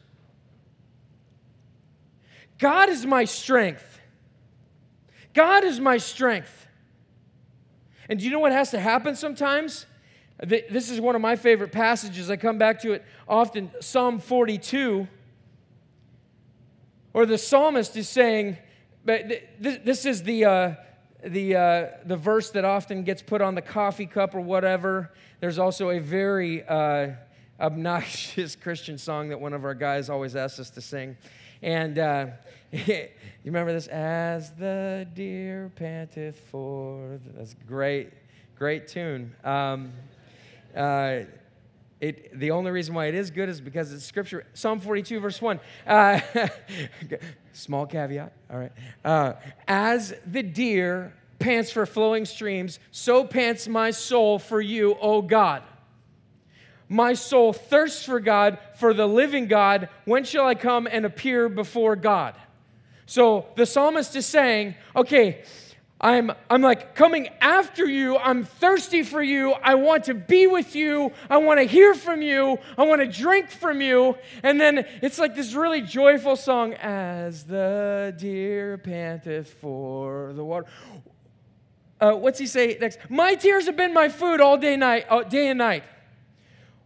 [2.57, 3.99] God is my strength.
[5.33, 6.67] God is my strength.
[8.07, 9.85] And do you know what has to happen sometimes?
[10.39, 12.29] This is one of my favorite passages.
[12.29, 15.07] I come back to it often Psalm 42,
[17.13, 18.57] or the psalmist is saying,
[19.05, 19.23] but
[19.59, 20.73] this is the, uh,
[21.23, 25.13] the, uh, the verse that often gets put on the coffee cup or whatever.
[25.39, 27.11] There's also a very uh,
[27.59, 31.17] obnoxious Christian song that one of our guys always asks us to sing.
[31.65, 32.27] And uh,
[32.71, 33.07] you
[33.43, 33.87] remember this?
[33.87, 37.19] As the deer panteth for.
[37.35, 38.11] That's great,
[38.55, 39.33] great tune.
[39.43, 39.91] Um,
[40.77, 41.21] uh,
[41.99, 44.45] it, the only reason why it is good is because it's scripture.
[44.53, 45.59] Psalm 42, verse 1.
[45.87, 46.19] Uh,
[47.53, 48.71] small caveat, all right.
[49.03, 49.33] Uh,
[49.67, 55.63] As the deer pants for flowing streams, so pants my soul for you, O God.
[56.87, 59.89] My soul thirsts for God, for the living God.
[60.05, 62.35] When shall I come and appear before God?
[63.05, 65.43] So the psalmist is saying, okay,
[65.99, 68.17] I'm, I'm like coming after you.
[68.17, 69.53] I'm thirsty for you.
[69.53, 71.11] I want to be with you.
[71.29, 72.59] I want to hear from you.
[72.77, 74.17] I want to drink from you.
[74.43, 80.65] And then it's like this really joyful song as the deer panteth for the water.
[81.99, 82.99] Uh, what's he say next?
[83.09, 85.83] My tears have been my food all day, night, uh, day and night.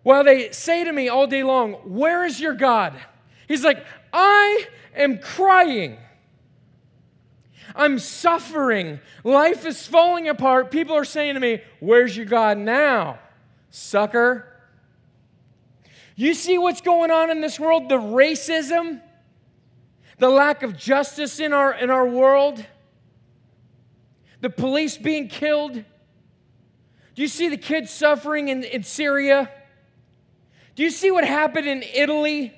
[0.10, 3.00] While they say to me all day long, Where is your God?
[3.48, 6.00] He's like, I am crying.
[7.76, 9.02] I'm suffering.
[9.24, 10.72] Life is falling apart.
[10.72, 13.20] People are saying to me, Where's your God now,
[13.70, 14.52] sucker?
[16.16, 17.88] You see what's going on in this world?
[17.88, 19.04] The racism,
[20.18, 22.66] the lack of justice in our, in our world,
[24.42, 25.74] the police being killed.
[25.74, 29.52] Do you see the kids suffering in, in Syria?
[30.80, 32.54] Do you see what happened in Italy?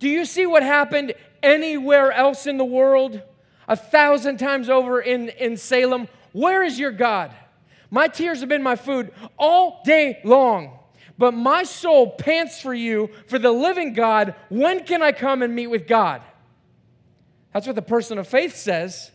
[0.00, 3.22] Do you see what happened anywhere else in the world?
[3.68, 6.08] A thousand times over in, in Salem.
[6.32, 7.32] Where is your God?
[7.88, 10.76] My tears have been my food all day long.
[11.16, 14.34] But my soul pants for you, for the living God.
[14.48, 16.20] When can I come and meet with God?
[17.52, 19.12] That's what the person of faith says.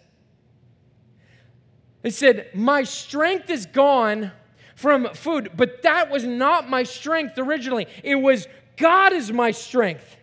[2.02, 4.32] They said, My strength is gone
[4.80, 7.86] from food, but that was not my strength originally.
[8.02, 10.16] It was God is my strength.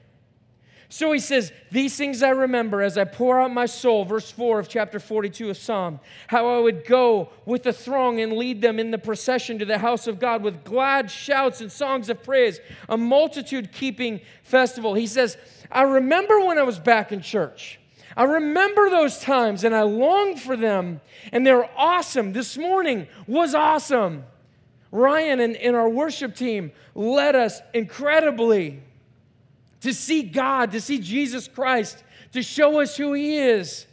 [0.89, 4.61] So he says, These things I remember as I pour out my soul, verse 4
[4.61, 8.79] of chapter 42 of Psalm, how I would go with the throng and lead them
[8.79, 12.59] in the procession to the house of God with glad shouts and songs of praise,
[12.89, 14.95] a multitude keeping festival.
[14.95, 15.37] He says,
[15.71, 17.79] I remember when I was back in church.
[18.17, 22.33] I remember those times and I long for them, and they're awesome.
[22.33, 24.25] This morning was awesome.
[24.97, 28.83] Ryan and, and our worship team led us incredibly
[29.83, 33.87] to see God, to see Jesus Christ, to show us who He is.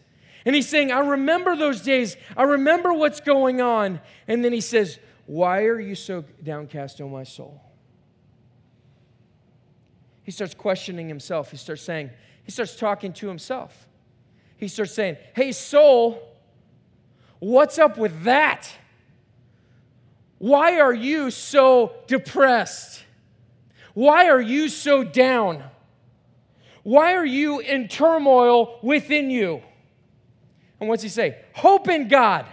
[0.46, 2.16] And He's saying, I remember those days.
[2.38, 4.00] I remember what's going on.
[4.28, 7.62] And then He says, Why are you so downcast, O my soul?
[10.24, 11.52] He starts questioning himself.
[11.52, 12.12] He starts saying,
[12.46, 13.90] He starts talking to himself.
[14.56, 16.24] He starts saying, Hey, soul,
[17.40, 18.74] what's up with that?
[20.44, 23.02] Why are you so depressed?
[23.94, 25.64] Why are you so down?
[26.84, 29.62] Why are you in turmoil within you?
[30.82, 31.38] And what's he say?
[31.54, 32.46] Hope in God.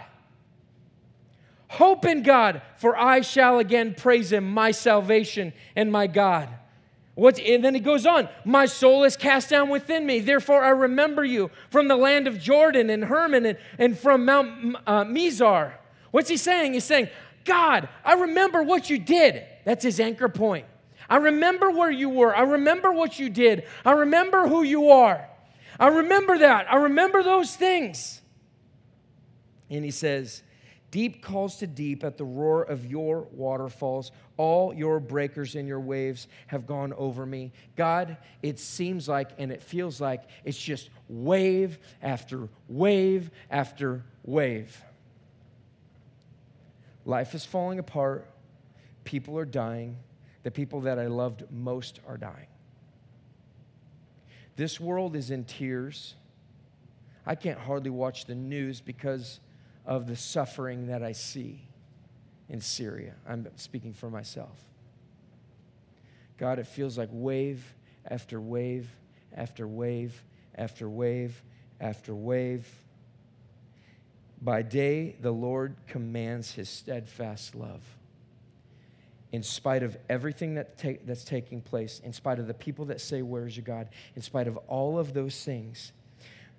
[1.67, 6.47] Hope in God, for I shall again praise him, my salvation and my God.
[7.15, 10.21] What's, and then he goes on, My soul is cast down within me.
[10.21, 14.77] Therefore, I remember you from the land of Jordan and Hermon and, and from Mount
[14.87, 15.73] uh, Mizar.
[16.11, 16.73] What's he saying?
[16.73, 17.09] He's saying,
[17.45, 19.43] God, I remember what you did.
[19.65, 20.65] That's his anchor point.
[21.09, 22.35] I remember where you were.
[22.35, 23.65] I remember what you did.
[23.83, 25.27] I remember who you are.
[25.79, 26.71] I remember that.
[26.71, 28.21] I remember those things.
[29.69, 30.43] And he says,
[30.91, 34.11] Deep calls to deep at the roar of your waterfalls.
[34.35, 37.53] All your breakers and your waves have gone over me.
[37.77, 44.83] God, it seems like and it feels like it's just wave after wave after wave.
[47.05, 48.27] Life is falling apart.
[49.03, 49.97] People are dying
[50.43, 52.47] the people that I loved most are dying.
[54.55, 56.15] This world is in tears.
[57.25, 59.39] I can't hardly watch the news because
[59.85, 61.61] of the suffering that I see
[62.49, 63.13] in Syria.
[63.27, 64.57] I'm speaking for myself.
[66.37, 67.63] God, it feels like wave
[68.05, 68.89] after wave
[69.35, 70.23] after wave
[70.55, 71.41] after wave
[71.79, 72.67] after wave.
[74.41, 77.83] By day, the Lord commands his steadfast love.
[79.31, 82.99] In spite of everything that take, that's taking place, in spite of the people that
[82.99, 83.89] say, Where's your God?
[84.15, 85.93] In spite of all of those things,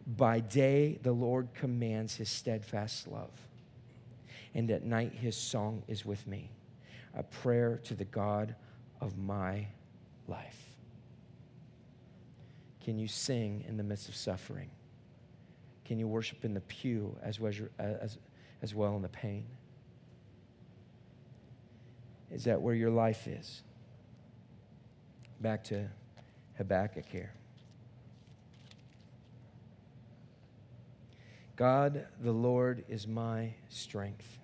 [0.06, 3.30] by day, the Lord commands his steadfast love.
[4.54, 6.50] And at night, his song is with me,
[7.14, 8.54] a prayer to the God
[9.00, 9.66] of my
[10.28, 10.76] life.
[12.84, 14.70] Can you sing in the midst of suffering?
[15.92, 18.16] Can you worship in the pew as well as,
[18.62, 19.44] as well in the pain?
[22.30, 23.60] Is that where your life is?
[25.42, 25.90] Back to
[26.56, 27.34] Habakkuk here.
[31.56, 34.38] God, the Lord, is my strength.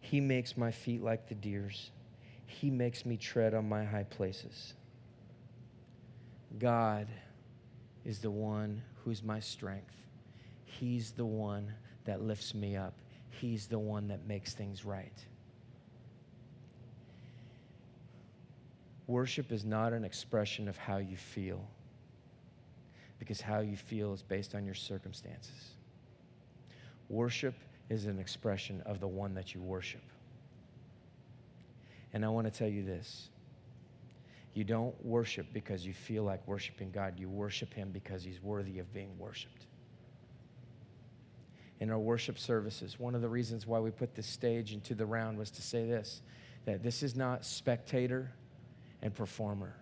[0.00, 1.90] He makes my feet like the deer's.
[2.46, 4.72] He makes me tread on my high places.
[6.58, 7.06] God
[8.06, 9.96] is the one who's my strength.
[10.64, 12.94] He's the one that lifts me up.
[13.30, 15.12] He's the one that makes things right.
[19.08, 21.64] Worship is not an expression of how you feel,
[23.18, 25.74] because how you feel is based on your circumstances.
[27.08, 27.54] Worship
[27.88, 30.02] is an expression of the one that you worship.
[32.12, 33.30] And I want to tell you this
[34.56, 38.78] you don't worship because you feel like worshiping God, you worship Him because He's worthy
[38.78, 39.66] of being worshiped.
[41.78, 45.04] In our worship services, one of the reasons why we put this stage into the
[45.04, 46.22] round was to say this
[46.64, 48.32] that this is not spectator
[49.02, 49.76] and performer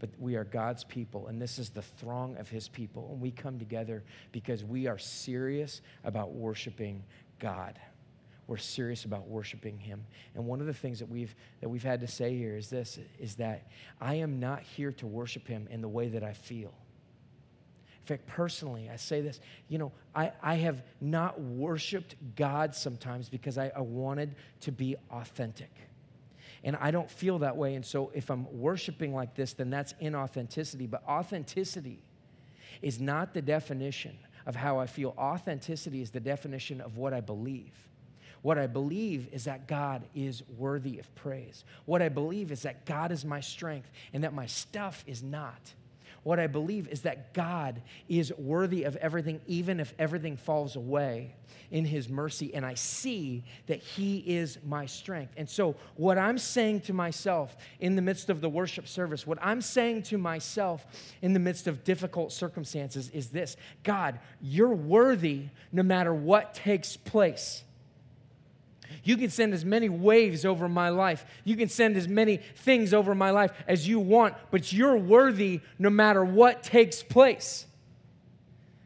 [0.00, 3.08] but we are God's people, and this is the throng of His people.
[3.10, 7.02] And we come together because we are serious about worshiping
[7.38, 7.78] God.
[8.48, 10.04] We're serious about worshiping Him.
[10.34, 12.98] And one of the things that we've, that we've had to say here is this
[13.20, 13.68] is that
[14.00, 16.72] I am not here to worship Him in the way that I feel.
[18.00, 19.38] In fact, personally, I say this
[19.68, 24.96] you know, I, I have not worshiped God sometimes because I, I wanted to be
[25.10, 25.70] authentic.
[26.64, 27.74] And I don't feel that way.
[27.74, 30.90] And so if I'm worshiping like this, then that's inauthenticity.
[30.90, 32.02] But authenticity
[32.80, 35.14] is not the definition of how I feel.
[35.18, 37.74] Authenticity is the definition of what I believe.
[38.42, 41.64] What I believe is that God is worthy of praise.
[41.84, 45.74] What I believe is that God is my strength and that my stuff is not.
[46.22, 51.34] What I believe is that God is worthy of everything, even if everything falls away
[51.70, 52.54] in His mercy.
[52.54, 55.32] And I see that He is my strength.
[55.36, 59.38] And so, what I'm saying to myself in the midst of the worship service, what
[59.40, 60.86] I'm saying to myself
[61.22, 66.96] in the midst of difficult circumstances is this God, you're worthy no matter what takes
[66.96, 67.64] place.
[69.04, 71.24] You can send as many waves over my life.
[71.44, 75.60] You can send as many things over my life as you want, but you're worthy
[75.78, 77.66] no matter what takes place.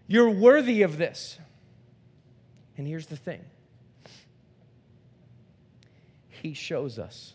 [0.06, 1.38] You're worthy of this.
[2.76, 3.44] And here's the thing
[6.28, 7.34] He shows us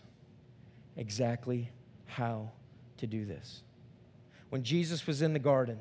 [0.95, 1.71] exactly
[2.05, 2.51] how
[2.97, 3.61] to do this.
[4.49, 5.77] When Jesus was in the garden,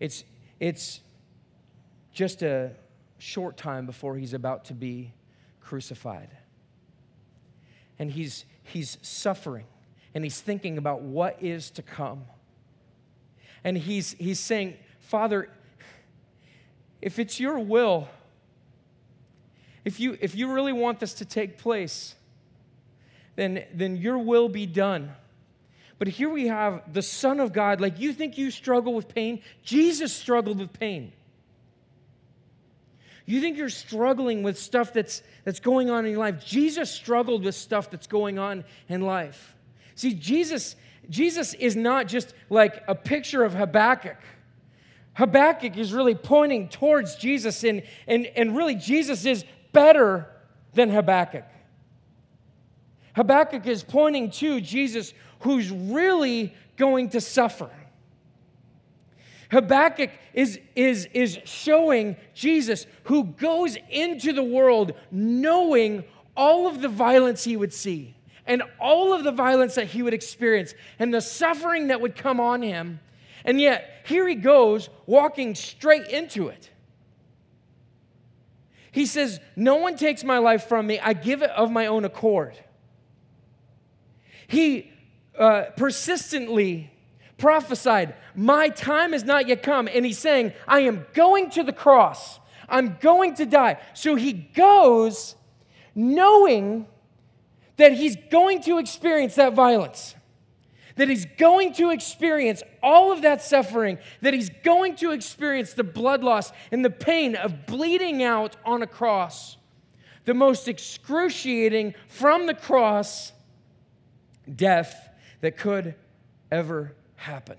[0.00, 0.24] it's,
[0.60, 1.00] it's
[2.12, 2.72] just a
[3.24, 5.12] short time before he's about to be
[5.60, 6.28] crucified.
[7.98, 9.64] And he's, he's suffering
[10.14, 12.24] and he's thinking about what is to come.
[13.64, 15.48] And he's, he's saying, Father,
[17.00, 18.08] if it's your will,
[19.84, 22.14] if you, if you really want this to take place,
[23.36, 25.12] then, then your will be done.
[25.98, 27.80] But here we have the Son of God.
[27.80, 29.40] Like you think you struggle with pain?
[29.62, 31.12] Jesus struggled with pain.
[33.26, 36.44] You think you're struggling with stuff that's, that's going on in your life.
[36.44, 39.54] Jesus struggled with stuff that's going on in life.
[39.94, 40.76] See, Jesus,
[41.08, 44.18] Jesus is not just like a picture of Habakkuk.
[45.14, 50.28] Habakkuk is really pointing towards Jesus, and, and, and really, Jesus is better
[50.74, 51.44] than Habakkuk.
[53.14, 57.70] Habakkuk is pointing to Jesus, who's really going to suffer.
[59.50, 66.04] Habakkuk is, is, is showing Jesus who goes into the world knowing
[66.36, 68.14] all of the violence he would see
[68.46, 72.40] and all of the violence that he would experience and the suffering that would come
[72.40, 73.00] on him.
[73.44, 76.70] And yet, here he goes walking straight into it.
[78.92, 82.04] He says, No one takes my life from me, I give it of my own
[82.04, 82.58] accord.
[84.46, 84.92] He
[85.38, 86.92] uh, persistently
[87.44, 89.86] prophesied, My time has not yet come.
[89.86, 92.40] And he's saying, I am going to the cross.
[92.70, 93.78] I'm going to die.
[93.92, 95.36] So he goes
[95.94, 96.86] knowing
[97.76, 100.14] that he's going to experience that violence,
[100.96, 105.84] that he's going to experience all of that suffering, that he's going to experience the
[105.84, 109.58] blood loss and the pain of bleeding out on a cross.
[110.24, 113.32] The most excruciating from the cross
[114.56, 115.10] death
[115.42, 115.94] that could
[116.50, 117.56] ever happen.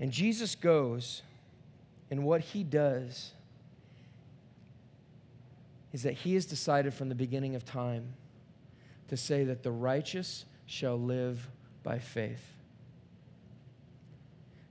[0.00, 1.22] And Jesus goes,
[2.10, 3.32] and what he does
[5.92, 8.14] is that he has decided from the beginning of time
[9.08, 11.48] to say that the righteous shall live
[11.82, 12.44] by faith.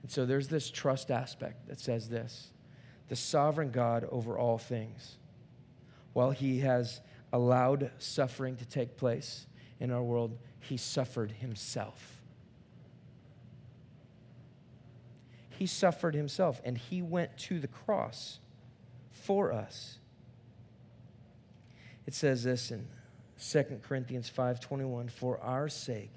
[0.01, 2.49] And so there's this trust aspect that says this
[3.09, 5.17] the sovereign God over all things,
[6.13, 6.99] while he has
[7.31, 9.47] allowed suffering to take place
[9.79, 12.12] in our world, he suffered himself.
[15.63, 18.39] He suffered himself and he went to the cross
[19.11, 19.97] for us.
[22.05, 22.85] It says this in
[23.39, 26.11] 2 Corinthians 5:21 for our sake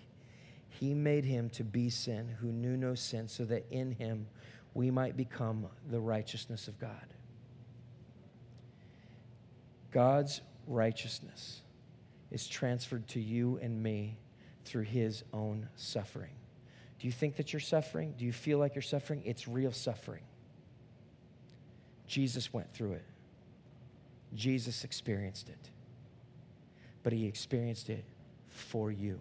[0.68, 4.26] he made him to be sin who knew no sin so that in him
[4.74, 7.06] we might become the righteousness of God.
[9.92, 11.62] God's righteousness
[12.32, 14.18] is transferred to you and me
[14.64, 16.34] through his own suffering.
[16.98, 18.14] Do you think that you're suffering?
[18.16, 19.22] Do you feel like you're suffering?
[19.24, 20.22] It's real suffering.
[22.06, 23.04] Jesus went through it,
[24.34, 25.70] Jesus experienced it,
[27.02, 28.04] but he experienced it
[28.48, 29.18] for you.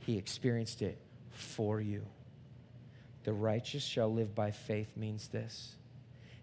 [0.00, 0.98] He experienced it
[1.30, 2.04] for you.
[3.24, 5.76] The righteous shall live by faith means this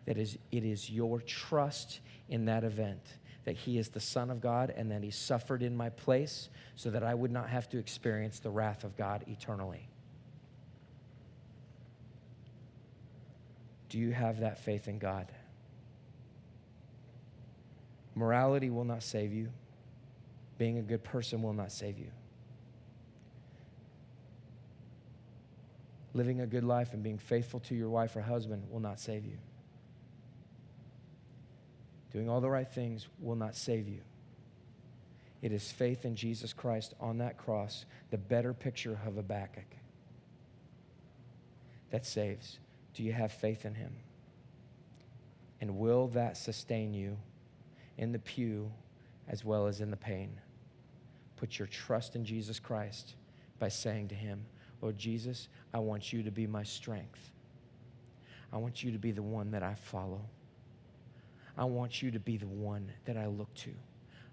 [0.06, 3.04] that is, it is your trust in that event
[3.45, 6.89] that he is the Son of God and that he suffered in my place so
[6.91, 9.87] that I would not have to experience the wrath of God eternally.
[13.89, 15.27] Do you have that faith in God?
[18.15, 19.49] Morality will not save you.
[20.57, 22.11] Being a good person will not save you.
[26.13, 29.25] Living a good life and being faithful to your wife or husband will not save
[29.25, 29.37] you.
[32.12, 34.01] Doing all the right things will not save you.
[35.41, 39.66] It is faith in Jesus Christ on that cross, the better picture of Habakkuk,
[41.89, 42.59] that saves.
[42.93, 43.95] Do you have faith in him?
[45.62, 47.18] And will that sustain you
[47.97, 48.72] in the pew
[49.28, 50.39] as well as in the pain?
[51.38, 53.16] Put your trust in Jesus Christ
[53.57, 54.45] by saying to him,
[54.82, 57.32] Lord Jesus, I want you to be my strength.
[58.51, 60.22] I want you to be the one that I follow.
[61.62, 63.70] I want you to be the one that I look to.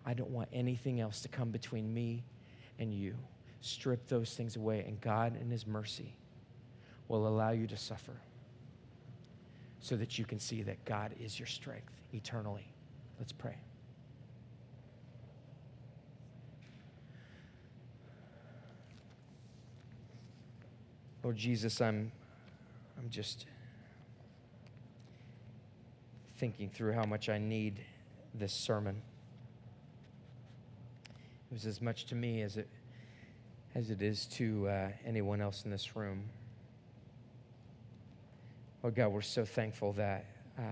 [0.06, 2.24] I don't want anything else to come between me
[2.78, 3.16] and you.
[3.60, 6.14] Strip those things away, and God, in His mercy,
[7.06, 8.14] will allow you to suffer
[9.78, 12.66] so that you can see that God is your strength eternally.
[13.18, 13.58] Let's pray.
[21.22, 22.10] Lord Jesus, I'm,
[22.98, 23.44] I'm just
[26.38, 27.80] thinking through how much I need
[28.32, 29.02] this sermon.
[31.50, 32.68] It was as much to me as it,
[33.74, 36.22] as it is to uh, anyone else in this room.
[38.84, 40.26] Oh God, we're so thankful that
[40.56, 40.62] uh,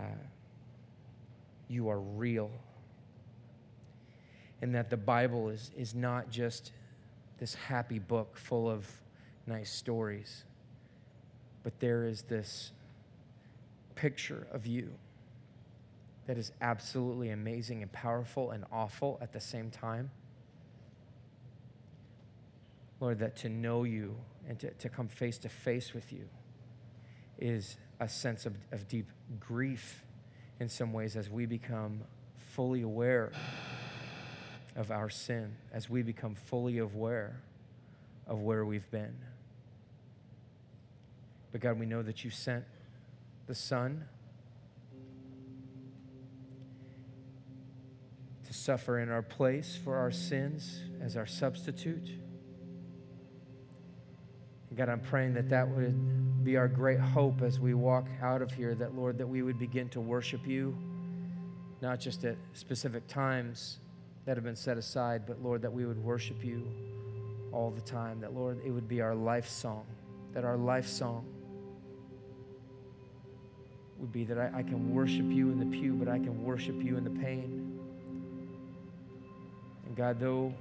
[1.69, 2.51] you are real
[4.62, 6.71] and that the Bible is, is not just
[7.39, 8.89] this happy book full of
[9.49, 10.45] nice stories,
[11.64, 12.71] but there is this
[13.97, 14.93] picture of you
[16.27, 20.11] that is absolutely amazing and powerful and awful at the same time.
[23.01, 24.16] Lord, that to know you
[24.49, 26.29] and to, to come face to face with you
[27.39, 29.07] is a sense of, of deep
[29.39, 30.03] grief
[30.61, 32.01] in some ways as we become
[32.39, 33.33] fully aware
[34.74, 37.41] of our sin, as we become fully aware
[38.27, 39.14] of where we've been.
[41.53, 42.64] But God, we know that you sent
[43.47, 44.05] the Son
[48.57, 52.09] suffer in our place for our sins as our substitute.
[54.77, 58.53] God, I'm praying that that would be our great hope as we walk out of
[58.53, 60.77] here, that, Lord, that we would begin to worship you,
[61.81, 63.79] not just at specific times
[64.27, 66.71] that have been set aside, but, Lord, that we would worship you
[67.53, 69.87] all the time, that, Lord, it would be our life song,
[70.35, 71.25] that our life song
[73.99, 76.83] would be that I, I can worship you in the pew, but I can worship
[76.83, 77.66] you in the pain.
[79.97, 80.53] God, though,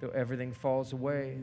[0.00, 1.36] though everything falls away,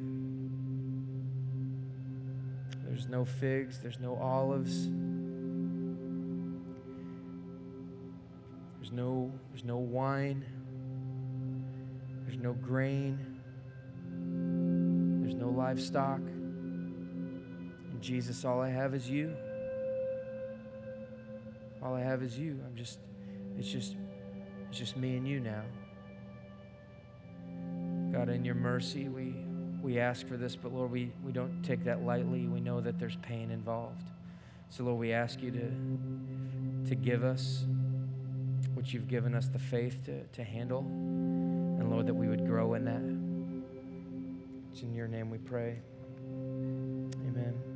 [2.86, 4.88] there's no figs, there's no olives,
[8.80, 10.45] there's no, there's no wine,
[12.26, 13.20] there's no grain,
[15.22, 16.20] there's no livestock.
[16.20, 19.36] And Jesus, all I have is you.
[21.82, 22.58] All I have is you.
[22.66, 22.99] I'm just,
[23.60, 23.97] it's just,
[24.70, 25.64] it's just me and you now.
[28.14, 29.34] God, in your mercy, we,
[29.82, 32.45] we ask for this, but Lord, we, we don't take that lightly.
[32.45, 34.03] We know that there's pain involved.
[34.70, 37.66] So, Lord, we ask you to, to give us
[38.76, 40.82] what you've given us the faith to, to handle.
[40.82, 43.01] And Lord, that we would grow in that.
[44.72, 45.80] It's in your name we pray.
[47.28, 47.72] Amen.